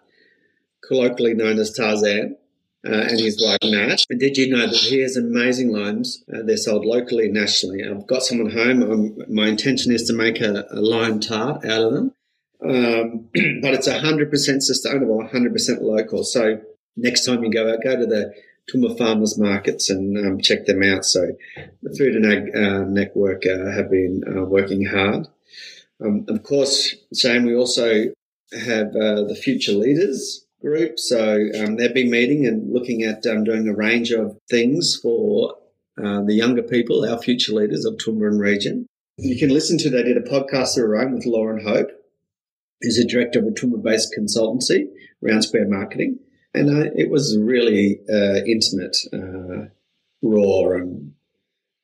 colloquially 0.87 1.35
known 1.35 1.59
as 1.59 1.73
Tarzan. 1.73 2.37
Uh, 2.87 3.07
and 3.09 3.19
his 3.19 3.43
wife 3.43 3.57
Nat. 3.65 4.05
And 4.11 4.21
did 4.21 4.37
you 4.37 4.55
know 4.55 4.67
that 4.67 4.77
he 4.77 5.01
has 5.01 5.17
amazing 5.17 5.73
limes? 5.73 6.23
Uh, 6.31 6.43
they're 6.45 6.59
sold 6.59 6.85
locally 6.85 7.31
nationally. 7.31 7.83
I've 7.83 8.07
got 8.07 8.23
someone 8.23 8.51
home. 8.51 8.83
Um, 8.83 9.35
my 9.35 9.49
intention 9.49 9.91
is 9.91 10.03
to 10.09 10.13
make 10.13 10.39
a, 10.43 10.67
a 10.71 10.83
lime 10.83 11.19
tart 11.19 11.65
out 11.65 11.81
of 11.81 11.95
them, 11.95 12.13
um, 12.63 13.29
but 13.63 13.73
it's 13.73 13.89
100% 13.89 14.61
sustainable, 14.61 15.19
100% 15.19 15.81
local. 15.81 16.25
So 16.25 16.61
next 16.95 17.25
time 17.25 17.43
you 17.43 17.51
go 17.51 17.73
out, 17.73 17.83
go 17.83 17.97
to 17.97 18.05
the 18.07 18.35
Toowoomba 18.71 18.97
farmers 18.97 19.39
markets 19.39 19.91
and 19.91 20.17
um, 20.19 20.41
check 20.41 20.67
them 20.67 20.83
out. 20.83 21.05
So 21.05 21.33
the 21.83 21.95
Food 21.97 22.17
and 22.17 22.27
Ag 22.27 22.57
uh, 22.57 22.85
Network 22.85 23.45
uh, 23.47 23.71
have 23.71 23.91
been 23.91 24.23
uh, 24.27 24.45
working 24.45 24.87
hard. 24.87 25.27
Um, 26.05 26.25
of 26.29 26.43
course, 26.43 26.95
Shane, 27.15 27.45
we 27.45 27.55
also 27.55 28.07
have 28.53 28.89
uh, 28.89 29.25
the 29.25 29.39
Future 29.41 29.73
Leaders 29.73 30.47
group. 30.61 30.99
So 30.99 31.39
um, 31.61 31.77
they've 31.77 31.95
been 31.95 32.11
meeting 32.11 32.47
and 32.47 32.73
looking 32.73 33.03
at 33.03 33.27
um, 33.27 33.45
doing 33.45 33.69
a 33.69 33.75
range 33.75 34.11
of 34.11 34.39
things 34.49 34.99
for 35.01 35.57
uh, 36.03 36.23
the 36.23 36.35
younger 36.35 36.63
people, 36.63 37.05
our 37.09 37.21
future 37.21 37.53
leaders 37.53 37.85
of 37.85 37.95
Toowoomba 37.95 38.29
and 38.29 38.41
region. 38.41 38.87
You 39.19 39.39
can 39.39 39.51
listen 39.51 39.79
to, 39.79 39.91
they 39.91 40.03
did 40.03 40.17
a 40.17 40.23
podcast 40.23 40.71
of 40.71 40.77
their 40.77 40.97
own 40.97 41.15
with 41.15 41.27
Lauren 41.27 41.65
Hope, 41.65 41.91
who's 42.81 42.99
a 42.99 43.07
director 43.07 43.39
of 43.39 43.47
a 43.47 43.51
Toowoomba-based 43.51 44.15
consultancy, 44.19 44.87
Round 45.21 45.45
Square 45.45 45.69
Marketing 45.69 46.19
and 46.55 46.71
I, 46.71 46.91
it 46.95 47.11
was 47.11 47.37
really 47.39 48.01
uh, 48.09 48.41
intimate, 48.47 48.97
uh, 49.13 49.69
raw, 50.23 50.77
and 50.77 51.13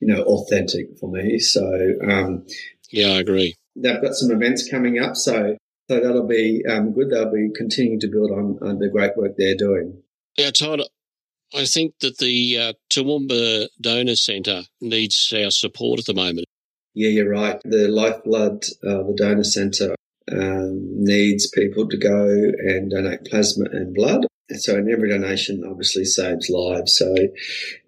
you 0.01 0.09
know, 0.09 0.23
authentic 0.23 0.97
for 0.99 1.11
me. 1.11 1.39
So, 1.39 1.95
um, 2.09 2.47
yeah, 2.91 3.09
I 3.09 3.19
agree. 3.19 3.57
They've 3.77 4.01
got 4.01 4.15
some 4.15 4.31
events 4.31 4.69
coming 4.71 4.99
up, 4.99 5.17
so 5.17 5.57
so 5.89 6.01
that'll 6.01 6.27
be 6.27 6.65
um, 6.69 6.93
good. 6.93 7.11
They'll 7.11 7.33
be 7.33 7.51
continuing 7.55 8.01
to 8.01 8.09
build 8.09 8.31
on, 8.31 8.59
on, 8.63 8.79
the 8.79 8.89
great 8.89 9.17
work 9.17 9.33
they're 9.37 9.57
doing. 9.57 10.03
Yeah, 10.37 10.51
Todd, 10.51 10.83
I 11.53 11.65
think 11.65 11.95
that 12.01 12.19
the 12.19 12.59
uh, 12.59 12.73
Toowoomba 12.91 13.69
Donor 13.81 14.15
Centre 14.15 14.63
needs 14.81 15.33
our 15.37 15.51
support 15.51 15.99
at 15.99 16.07
the 16.07 16.15
moment. 16.15 16.47
Yeah, 16.95 17.09
you're 17.09 17.31
right. 17.31 17.61
The 17.65 17.89
Lifeblood, 17.89 18.65
uh, 18.87 19.03
the 19.03 19.15
Donor 19.17 19.45
Centre, 19.45 19.95
um, 20.31 21.05
needs 21.05 21.51
people 21.51 21.89
to 21.89 21.97
go 21.97 22.25
and 22.25 22.91
donate 22.91 23.25
plasma 23.25 23.67
and 23.73 23.95
blood 23.95 24.27
so, 24.57 24.77
and 24.77 24.91
every 24.91 25.11
donation 25.11 25.65
obviously 25.69 26.05
saves 26.05 26.49
lives. 26.49 26.97
So, 26.97 27.15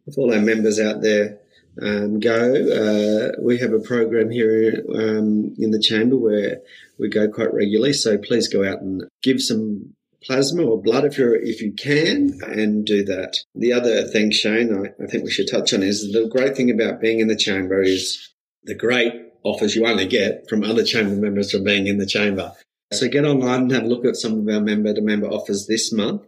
if 0.07 0.19
all 0.19 0.33
our 0.33 0.41
members 0.41 0.81
out 0.81 1.03
there 1.03 1.39
um, 1.81 2.21
go, 2.21 2.55
uh, 2.55 3.41
we 3.41 3.59
have 3.59 3.73
a 3.73 3.81
program 3.81 4.31
here 4.31 4.85
um, 4.95 5.55
in 5.59 5.71
the 5.71 5.81
chamber 5.81 6.17
where 6.17 6.61
we 6.99 7.09
go 7.09 7.29
quite 7.29 7.53
regularly. 7.53 7.93
So, 7.93 8.19
please 8.19 8.49
go 8.49 8.65
out 8.65 8.81
and 8.81 9.03
give 9.23 9.41
some 9.41 9.95
plasma 10.23 10.63
or 10.65 10.81
blood 10.81 11.05
if 11.05 11.19
you 11.19 11.35
if 11.43 11.61
you 11.61 11.73
can, 11.73 12.39
and 12.47 12.85
do 12.85 13.05
that. 13.05 13.39
The 13.55 13.73
other 13.73 14.05
thing, 14.05 14.31
Shane, 14.31 14.73
I, 14.75 15.03
I 15.03 15.07
think 15.07 15.25
we 15.25 15.31
should 15.31 15.51
touch 15.51 15.75
on 15.75 15.83
is 15.83 16.13
the 16.13 16.29
great 16.29 16.57
thing 16.57 16.71
about 16.71 17.01
being 17.01 17.21
in 17.21 17.29
the 17.29 17.37
chamber 17.37 17.83
is 17.83 18.31
the 18.65 18.75
great 18.75 19.13
offers 19.45 19.75
you 19.75 19.87
only 19.87 20.07
get 20.07 20.49
from 20.49 20.63
other 20.63 20.85
chamber 20.85 21.17
members 21.17 21.51
from 21.51 21.65
being 21.65 21.87
in 21.87 21.99
the 21.99 22.07
chamber. 22.07 22.53
So 22.93 23.09
get 23.09 23.25
online 23.25 23.63
and 23.63 23.73
have 23.73 23.85
a 23.85 23.89
look 23.89 24.05
at 24.05 24.17
some 24.17 24.41
of 24.41 24.55
our 24.55 24.61
member 24.61 24.93
to 24.93 25.01
member 25.01 25.27
offers 25.27 25.67
this 25.67 25.93
month. 25.93 26.23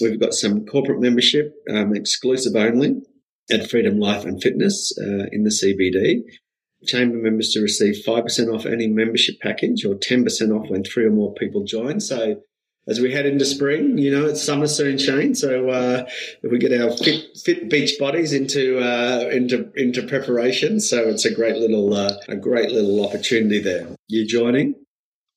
We've 0.00 0.20
got 0.20 0.34
some 0.34 0.66
corporate 0.66 1.00
membership, 1.00 1.54
um, 1.70 1.94
exclusive 1.94 2.56
only, 2.56 3.02
at 3.50 3.70
Freedom 3.70 3.98
Life 3.98 4.24
and 4.24 4.42
Fitness 4.42 4.92
uh, 4.98 5.26
in 5.30 5.44
the 5.44 5.50
CBD. 5.50 6.22
Chamber 6.86 7.16
members 7.16 7.50
to 7.50 7.60
receive 7.60 8.04
5% 8.04 8.52
off 8.52 8.66
any 8.66 8.88
membership 8.88 9.36
package 9.40 9.84
or 9.84 9.94
10% 9.94 10.26
off 10.50 10.68
when 10.68 10.82
three 10.82 11.04
or 11.04 11.10
more 11.10 11.32
people 11.34 11.64
join. 11.64 12.00
So 12.00 12.42
as 12.88 13.00
we 13.00 13.12
head 13.12 13.26
into 13.26 13.44
spring, 13.44 13.98
you 13.98 14.10
know, 14.10 14.26
it's 14.26 14.42
summer 14.42 14.66
soon, 14.66 14.98
Shane. 14.98 15.34
So 15.34 15.68
uh, 15.68 16.04
if 16.42 16.50
we 16.50 16.58
get 16.58 16.72
our 16.72 16.90
fit, 16.96 17.36
fit 17.36 17.70
beach 17.70 17.96
bodies 17.98 18.32
into 18.32 18.80
uh, 18.80 19.28
into 19.30 19.70
into 19.76 20.02
preparation, 20.02 20.80
so 20.80 21.08
it's 21.08 21.24
a 21.24 21.32
great 21.32 21.56
little 21.56 21.94
uh, 21.94 22.16
a 22.28 22.36
great 22.36 22.72
little 22.72 23.04
opportunity 23.06 23.60
there. 23.60 23.86
You 24.08 24.26
joining? 24.26 24.81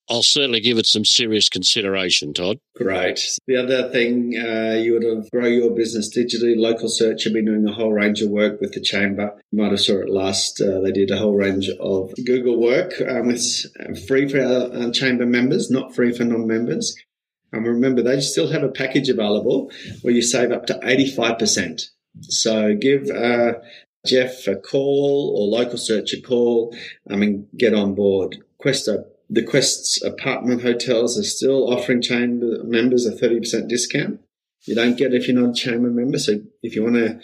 I'll 0.09 0.23
certainly 0.23 0.59
give 0.59 0.77
it 0.77 0.85
some 0.85 1.03
serious 1.03 1.49
consideration, 1.49 2.33
Todd. 2.33 2.59
Great. 2.75 3.19
The 3.47 3.57
other 3.57 3.89
thing 3.89 4.35
uh, 4.37 4.75
you 4.75 4.93
would 4.93 5.03
have 5.03 5.31
grow 5.31 5.47
your 5.47 5.71
business 5.71 6.15
digitally. 6.15 6.55
Local 6.55 6.89
Search 6.89 7.23
have 7.23 7.33
been 7.33 7.45
doing 7.45 7.67
a 7.67 7.73
whole 7.73 7.91
range 7.91 8.21
of 8.21 8.29
work 8.29 8.61
with 8.61 8.73
the 8.73 8.81
chamber. 8.81 9.33
You 9.51 9.61
might 9.61 9.71
have 9.71 9.79
saw 9.79 9.99
it 10.01 10.09
last. 10.09 10.61
Uh, 10.61 10.79
they 10.81 10.91
did 10.91 11.09
a 11.09 11.17
whole 11.17 11.33
range 11.33 11.69
of 11.79 12.13
Google 12.23 12.61
work. 12.61 12.93
Um, 13.01 13.31
it's 13.31 13.65
free 14.07 14.27
for 14.27 14.39
our 14.39 14.71
uh, 14.71 14.91
chamber 14.91 15.25
members, 15.25 15.71
not 15.71 15.95
free 15.95 16.11
for 16.11 16.23
non-members. 16.23 16.95
And 17.51 17.65
remember, 17.65 18.03
they 18.03 18.19
still 18.21 18.51
have 18.51 18.63
a 18.63 18.69
package 18.69 19.09
available 19.09 19.71
where 20.01 20.13
you 20.13 20.21
save 20.21 20.51
up 20.51 20.67
to 20.67 20.73
85%. 20.75 21.89
So 22.21 22.75
give 22.75 23.09
uh, 23.09 23.53
Jeff 24.05 24.47
a 24.47 24.55
call 24.55 25.35
or 25.37 25.59
Local 25.59 25.77
Search 25.77 26.13
a 26.13 26.21
call 26.21 26.75
I 27.09 27.15
mean, 27.15 27.47
get 27.57 27.73
on 27.73 27.95
board. 27.95 28.37
Questa 28.57 29.05
the 29.29 29.43
Quest's 29.43 30.01
apartment 30.03 30.61
hotels 30.61 31.17
are 31.17 31.23
still 31.23 31.71
offering 31.71 32.01
chamber 32.01 32.63
members 32.63 33.05
a 33.05 33.11
30% 33.11 33.67
discount. 33.67 34.19
You 34.63 34.75
don't 34.75 34.97
get 34.97 35.13
it 35.13 35.21
if 35.21 35.27
you're 35.27 35.39
not 35.39 35.51
a 35.51 35.53
chamber 35.53 35.89
member. 35.89 36.17
So 36.17 36.39
if 36.61 36.75
you 36.75 36.83
want 36.83 36.95
to 36.95 37.19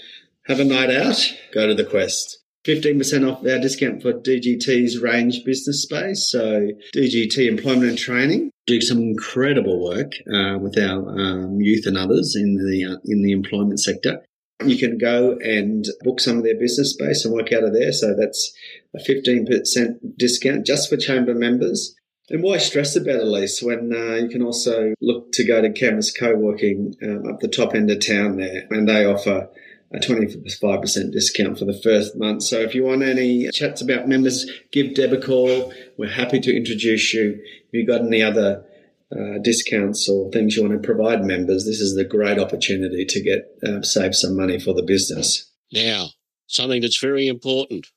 have 0.48 0.60
a 0.60 0.65
night 0.65 0.89
out, 0.89 1.34
go 1.53 1.67
to 1.67 1.74
the 1.75 1.86
Quest. 1.86 2.39
15% 2.65 3.29
off 3.29 3.39
our 3.39 3.60
discount 3.60 4.03
for 4.03 4.13
DGT's 4.13 5.00
range 5.00 5.43
business 5.43 5.81
space. 5.81 6.29
So 6.29 6.70
DGT 6.96 7.48
Employment 7.48 7.89
and 7.89 7.98
Training 7.98 8.51
do 8.67 8.79
some 8.79 9.00
incredible 9.00 9.84
work 9.84 10.13
uh, 10.31 10.60
with 10.60 10.77
our 10.77 11.20
um, 11.20 11.60
youth 11.60 11.88
and 11.88 11.98
others 11.98 12.36
in 12.36 12.55
the 12.58 12.86
uh, 12.86 12.98
in 13.05 13.24
the 13.24 13.31
employment 13.31 13.79
sector. 13.79 14.22
You 14.65 14.77
can 14.77 14.98
go 14.98 15.38
and 15.44 15.86
book 16.01 16.20
some 16.20 16.38
of 16.38 16.44
their 16.44 16.58
business 16.58 16.91
space 16.91 17.25
and 17.25 17.34
work 17.34 17.51
out 17.53 17.63
of 17.63 17.74
there. 17.74 17.91
So 17.91 18.15
that's 18.15 18.53
a 18.96 19.00
15% 19.00 20.18
discount 20.18 20.65
just 20.65 20.89
for 20.89 20.98
chamber 20.98 21.34
members. 21.34 21.96
And 22.30 22.44
why 22.44 22.58
stress 22.58 22.96
about 22.96 23.20
a 23.20 23.25
lease 23.25 23.62
when 23.62 23.91
uh, 23.94 24.15
you 24.15 24.30
can 24.30 24.41
also 24.41 24.94
look 25.01 25.34
to 25.34 25.46
go 25.46 25.62
to 25.62 25.70
Canvas 25.72 26.15
Co-working 26.18 26.96
um, 27.03 27.27
up 27.27 27.41
the 27.41 27.50
top 27.50 27.75
end 27.75 27.91
of 27.91 28.06
town 28.06 28.38
there, 28.38 28.68
and 28.70 28.88
they 28.88 29.06
offer 29.06 29.50
a 29.94 30.00
25% 30.00 31.12
discount 31.12 31.60
for 31.60 31.65
the 31.65 31.80
first 31.84 32.15
month. 32.15 32.44
So 32.44 32.60
if 32.60 32.74
you 32.74 32.86
want 32.86 33.03
any 33.03 33.50
chats 33.50 33.82
about 33.82 34.08
members, 34.08 34.50
give 34.72 34.94
Deb 34.94 35.12
a 35.12 35.20
call. 35.20 35.74
We're 35.98 36.10
happy 36.10 36.39
to 36.39 36.56
introduce 36.56 37.13
you. 37.13 37.41
If 37.41 37.74
you've 37.74 37.88
got 37.88 38.01
any 38.01 38.22
other 38.22 38.63
uh, 39.12 39.39
discounts 39.41 40.08
or 40.10 40.30
things 40.32 40.56
you 40.56 40.63
want 40.63 40.82
to 40.82 40.86
provide 40.86 41.24
members, 41.24 41.65
this 41.65 41.80
is 41.80 41.96
the 41.96 42.06
great 42.06 42.39
opportunity 42.39 43.06
to 43.06 43.22
get 43.22 43.39
uh, 43.65 43.82
save 43.82 44.15
some 44.15 44.36
money 44.36 44.60
for 44.60 44.74
the 44.74 44.84
business. 44.84 45.51
Now, 45.72 46.10
something 46.48 46.82
that's 46.82 47.00
very 47.00 47.27
important 47.27 47.88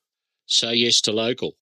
say 0.47 0.75
yes 0.75 1.00
to 1.02 1.12
local. 1.12 1.56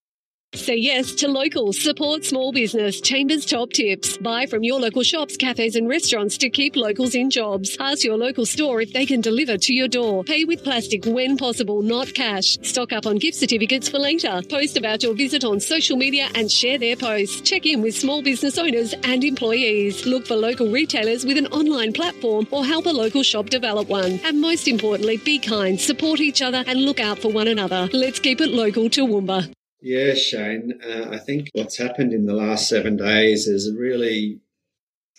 Say 0.55 0.77
yes 0.77 1.13
to 1.15 1.29
local. 1.29 1.73
Support 1.73 2.27
small 2.27 2.53
business. 2.53 3.01
Chambers 3.01 3.47
top 3.47 3.71
tips. 3.73 4.19
Buy 4.19 4.45
from 4.45 4.63
your 4.63 4.79
local 4.79 5.03
shops, 5.03 5.35
cafes, 5.37 5.77
and 5.77 5.89
restaurants 5.89 6.37
to 6.39 6.51
keep 6.51 6.77
locals 6.77 7.15
in 7.15 7.31
jobs. 7.31 7.75
Ask 7.81 8.05
your 8.05 8.19
local 8.19 8.45
store 8.45 8.83
if 8.83 8.93
they 8.93 9.07
can 9.07 9.23
deliver 9.23 9.57
to 9.57 9.73
your 9.73 9.89
door. 9.89 10.25
Pay 10.25 10.45
with 10.45 10.63
plastic 10.63 11.07
when 11.07 11.39
possible, 11.39 11.81
not 11.81 12.13
cash. 12.13 12.59
Stock 12.63 12.93
up 12.93 13.07
on 13.07 13.17
gift 13.17 13.39
certificates 13.39 13.89
for 13.89 13.99
later. 13.99 14.43
Post 14.51 14.77
about 14.77 15.03
your 15.03 15.15
visit 15.15 15.43
on 15.43 15.59
social 15.59 15.97
media 15.97 16.29
and 16.35 16.53
share 16.53 16.79
their 16.79 16.97
posts. 16.97 17.41
Check 17.41 17.65
in 17.65 17.81
with 17.81 17.97
small 17.97 18.23
business 18.23 18.59
owners 18.59 18.95
and 19.05 19.25
employees. 19.25 20.05
Look 20.05 20.27
for 20.27 20.37
local 20.37 20.71
retailers 20.71 21.25
with 21.25 21.39
an 21.39 21.47
online 21.47 21.95
platform 21.95 22.47
or 22.51 22.65
help 22.65 22.85
a 22.85 22.91
local 22.91 23.23
shop 23.23 23.49
develop 23.49 23.89
one. 23.89 24.21
And 24.23 24.41
most 24.43 24.69
importantly, 24.69 25.17
be 25.17 25.39
kind, 25.39 25.81
support 25.81 26.21
each 26.21 26.43
other, 26.43 26.63
and 26.67 26.85
look 26.85 27.01
out 27.01 27.19
for 27.19 27.33
one 27.33 27.49
another. 27.49 27.89
Let's 27.93 28.21
keep 28.21 28.43
it 28.43 28.51
local 28.51 28.85
Toowoomba. 28.85 29.51
Yeah, 29.83 30.15
Shane. 30.15 30.81
Uh, 30.83 31.11
I 31.11 31.19
think 31.19 31.49
what's 31.55 31.77
happened 31.77 32.15
in 32.15 32.25
the 32.27 32.35
last 32.35 32.69
seven 32.69 32.97
days 32.97 33.47
has 33.47 33.71
really 33.77 34.41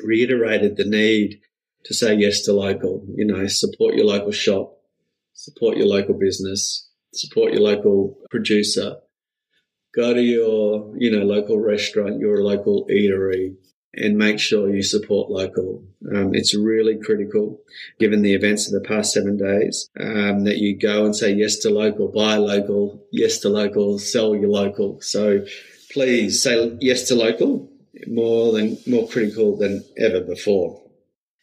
reiterated 0.04 0.78
the 0.78 0.86
need 0.86 1.42
to 1.86 1.94
say 1.94 2.16
yes 2.16 2.44
to 2.44 2.54
local. 2.54 3.06
You 3.16 3.26
know, 3.26 3.48
support 3.48 3.96
your 3.96 4.06
local 4.06 4.32
shop, 4.32 4.78
support 5.34 5.78
your 5.78 5.88
local 5.88 6.16
business, 6.18 6.90
support 7.14 7.54
your 7.54 7.62
local 7.64 8.18
producer. 8.32 8.98
go 9.96 10.14
to 10.14 10.22
your, 10.22 10.94
you 10.98 11.12
know, 11.12 11.24
local 11.26 11.60
restaurant, 11.60 12.20
your 12.20 12.44
local 12.44 12.88
eatery, 12.90 13.56
and 13.96 14.18
make 14.18 14.40
sure 14.40 14.74
you 14.74 14.82
support 14.82 15.30
local. 15.30 15.84
Um, 16.14 16.34
it's 16.34 16.56
really 16.56 16.98
critical, 16.98 17.62
given 18.00 18.22
the 18.22 18.34
events 18.34 18.68
of 18.68 18.74
the 18.74 18.88
past 18.88 19.14
seven 19.14 19.38
days, 19.38 19.90
um, 20.00 20.46
that 20.46 20.58
you 20.58 20.78
go 20.78 21.06
and 21.06 21.16
say 21.16 21.34
yes 21.34 21.58
to 21.60 21.70
local, 21.70 22.08
buy 22.08 22.38
local, 22.38 23.06
yes 23.12 23.40
to 23.40 23.50
local, 23.50 24.00
sell 24.00 24.36
your 24.36 24.50
local. 24.50 25.00
So 25.02 25.46
please 25.92 26.42
say 26.42 26.76
yes 26.82 27.08
to 27.10 27.16
local, 27.16 27.70
more 28.08 28.52
than 28.52 28.78
more 28.88 29.08
critical 29.08 29.58
than 29.58 29.84
ever 29.98 30.22
before. 30.22 30.82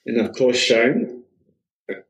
And 0.07 0.21
of 0.21 0.35
course, 0.35 0.57
Shane, 0.57 1.23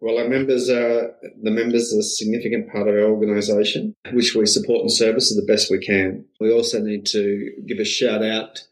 well, 0.01 0.19
our 0.19 0.29
members 0.29 0.69
are 0.71 1.15
the 1.43 1.51
members 1.51 1.95
are 1.95 2.01
a 2.01 2.03
significant 2.03 2.71
part 2.71 2.89
of 2.89 2.95
our 2.95 3.11
organisation, 3.11 3.95
which 4.13 4.35
we 4.35 4.47
support 4.47 4.81
and 4.81 4.93
service 4.93 5.35
the 5.35 5.47
best 5.47 5.71
we 5.71 5.79
can. 5.79 6.25
We 6.41 6.53
also 6.53 6.81
need 6.81 7.07
to 7.07 7.53
give 7.67 7.79
a 7.79 7.85
shout 7.85 8.23
out, 8.23 8.63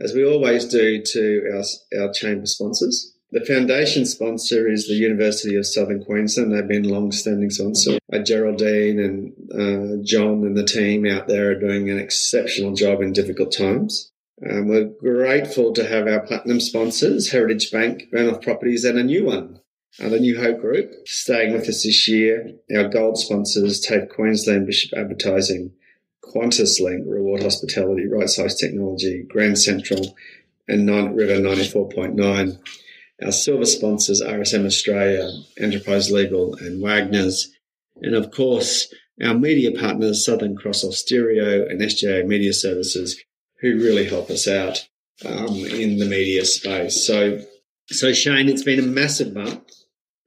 as 0.00 0.14
we 0.14 0.24
always 0.24 0.66
do, 0.66 1.02
to 1.02 1.50
our 1.54 1.64
our 2.00 2.12
chamber 2.12 2.46
sponsors. 2.46 3.12
The 3.32 3.44
foundation 3.44 4.06
sponsor 4.06 4.70
is 4.70 4.86
the 4.86 4.94
University 4.94 5.56
of 5.56 5.66
Southern 5.66 6.04
Queensland. 6.04 6.52
They've 6.52 6.66
been 6.66 6.88
long-standing 6.88 7.50
sponsor. 7.50 7.98
Uh, 8.12 8.20
Geraldine 8.20 9.00
and 9.00 9.32
uh, 9.52 10.02
John 10.04 10.44
and 10.44 10.56
the 10.56 10.64
team 10.64 11.04
out 11.06 11.26
there 11.26 11.50
are 11.50 11.60
doing 11.60 11.90
an 11.90 11.98
exceptional 11.98 12.74
job 12.74 13.02
in 13.02 13.12
difficult 13.12 13.52
times. 13.52 14.12
Um, 14.48 14.68
we're 14.68 14.92
grateful 15.00 15.72
to 15.72 15.88
have 15.88 16.06
our 16.06 16.20
platinum 16.20 16.60
sponsors, 16.60 17.32
Heritage 17.32 17.70
Bank, 17.72 18.04
Randolph 18.12 18.42
Properties, 18.42 18.84
and 18.84 18.98
a 18.98 19.02
new 19.02 19.24
one, 19.24 19.60
uh, 20.00 20.08
the 20.08 20.20
New 20.20 20.38
Hope 20.38 20.60
Group, 20.60 20.92
staying 21.06 21.52
with 21.52 21.68
us 21.68 21.82
this 21.82 22.06
year. 22.06 22.52
Our 22.76 22.88
gold 22.88 23.18
sponsors, 23.18 23.80
TAFE 23.80 24.08
Queensland, 24.10 24.66
Bishop 24.66 24.96
Advertising, 24.96 25.72
Qantas 26.34 26.80
Link, 26.80 27.04
Reward 27.06 27.42
Hospitality, 27.42 28.06
Right 28.06 28.28
Size 28.28 28.56
Technology, 28.56 29.24
Grand 29.28 29.58
Central, 29.58 30.16
and 30.68 30.88
River 31.16 31.40
94.9. 31.40 32.58
Our 33.24 33.32
silver 33.32 33.64
sponsors, 33.64 34.20
RSM 34.20 34.66
Australia, 34.66 35.30
Enterprise 35.58 36.10
Legal, 36.10 36.54
and 36.56 36.82
Wagner's. 36.82 37.50
And 38.02 38.14
of 38.14 38.30
course, 38.30 38.92
our 39.22 39.34
media 39.34 39.72
partners, 39.72 40.24
Southern 40.24 40.56
Cross 40.56 40.84
Austereo 40.84 41.70
and 41.70 41.80
SJA 41.80 42.26
Media 42.26 42.52
Services, 42.52 43.18
who 43.60 43.76
really 43.76 44.06
help 44.06 44.28
us 44.28 44.46
out 44.46 44.86
um, 45.24 45.54
in 45.54 45.98
the 45.98 46.04
media 46.04 46.44
space. 46.44 47.06
So, 47.06 47.40
so 47.88 48.12
Shane, 48.12 48.48
it's 48.48 48.62
been 48.62 48.80
a 48.80 48.86
massive 48.86 49.34
month. 49.34 49.62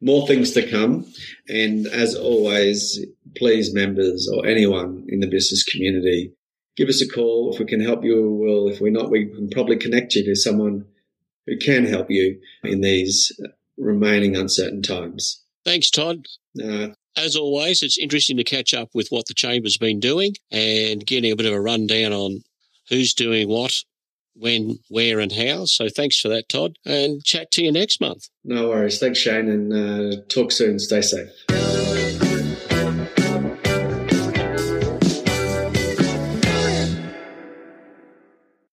More 0.01 0.25
things 0.25 0.51
to 0.53 0.65
come, 0.65 1.05
and 1.49 1.85
as 1.85 2.15
always, 2.15 3.05
please, 3.35 3.73
members 3.73 4.29
or 4.33 4.45
anyone 4.45 5.05
in 5.09 5.19
the 5.19 5.29
business 5.29 5.63
community, 5.63 6.33
give 6.75 6.89
us 6.89 7.01
a 7.01 7.07
call 7.07 7.51
if 7.53 7.59
we 7.59 7.65
can 7.65 7.81
help 7.81 8.03
you. 8.03 8.39
Well, 8.41 8.67
if 8.73 8.79
we're 8.79 8.91
not, 8.91 9.11
we 9.11 9.25
can 9.25 9.49
probably 9.49 9.77
connect 9.77 10.15
you 10.15 10.23
to 10.25 10.35
someone 10.35 10.85
who 11.45 11.57
can 11.57 11.85
help 11.85 12.09
you 12.09 12.39
in 12.63 12.81
these 12.81 13.31
remaining 13.77 14.35
uncertain 14.35 14.81
times. 14.81 15.43
Thanks, 15.65 15.89
Todd. 15.89 16.25
Uh, 16.61 16.89
as 17.17 17.35
always, 17.35 17.81
it's 17.81 17.97
interesting 17.97 18.37
to 18.37 18.43
catch 18.43 18.73
up 18.73 18.89
with 18.93 19.07
what 19.09 19.27
the 19.27 19.33
Chamber's 19.33 19.77
been 19.77 19.99
doing 19.99 20.33
and 20.51 21.05
getting 21.05 21.31
a 21.31 21.35
bit 21.35 21.45
of 21.45 21.53
a 21.53 21.61
rundown 21.61 22.13
on 22.13 22.41
who's 22.89 23.13
doing 23.13 23.49
what, 23.49 23.73
when, 24.35 24.79
where, 24.89 25.19
and 25.19 25.31
how. 25.31 25.65
So 25.65 25.89
thanks 25.89 26.19
for 26.19 26.29
that, 26.29 26.49
Todd, 26.49 26.77
and 26.85 27.23
chat 27.23 27.51
to 27.51 27.63
you 27.63 27.71
next 27.71 27.99
month. 27.99 28.29
No 28.43 28.69
worries. 28.69 28.99
Thanks, 28.99 29.19
Shane, 29.19 29.49
and 29.49 29.73
uh, 29.73 30.21
talk 30.29 30.51
soon. 30.51 30.79
Stay 30.79 31.01
safe. 31.01 31.29